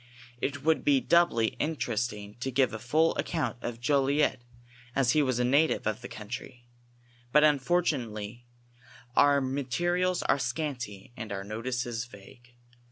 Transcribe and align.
It 0.41 0.63
would 0.63 0.83
be 0.83 0.99
doubly 0.99 1.49
interesting 1.59 2.33
to 2.39 2.49
give 2.49 2.73
a 2.73 2.79
full 2.79 3.15
account 3.17 3.57
of 3.61 3.79
Jolliet, 3.79 4.41
as 4.95 5.11
he 5.11 5.21
was 5.21 5.37
a 5.37 5.43
native 5.45 5.85
of 5.85 6.01
tlie 6.01 6.09
country, 6.09 6.65
but 7.31 7.43
un 7.43 7.59
fortunately 7.59 8.47
our 9.15 9.39
niaterials 9.39 10.23
are 10.27 10.39
scanty 10.39 11.13
and 11.15 11.31
our 11.31 11.43
notices 11.43 12.05
vague. 12.05 12.55